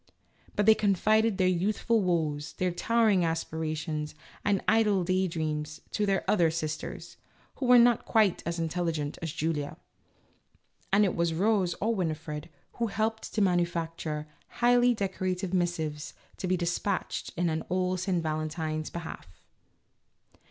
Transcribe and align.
But 0.55 0.65
they 0.65 0.73
confided 0.73 1.37
their 1.37 1.47
youthful 1.47 2.01
woes, 2.01 2.53
their 2.53 2.71
towering 2.71 3.23
aspirations, 3.23 4.15
and 4.43 4.63
idle 4.67 5.03
day 5.03 5.27
dreams 5.27 5.79
to 5.91 6.07
their 6.07 6.25
other 6.27 6.49
sisters, 6.49 7.17
who 7.57 7.67
were 7.67 7.77
not 7.77 8.03
quite 8.07 8.41
as 8.43 8.57
intelligent 8.57 9.19
as 9.21 9.31
Julia, 9.31 9.77
and 10.91 11.05
it 11.05 11.15
was 11.15 11.35
Rose 11.35 11.75
or 11.79 11.95
Wini 11.95 12.17
fred 12.17 12.49
who 12.77 12.87
helped 12.87 13.31
to 13.35 13.43
manufacture 13.43 14.27
highly 14.47 14.95
decorative 14.95 15.53
missives 15.53 16.15
to 16.37 16.47
be 16.47 16.57
dispatched 16.57 17.31
in 17.37 17.63
old 17.69 17.99
St. 17.99 18.23
Valentine's 18.23 18.89
behalf. 18.89 19.27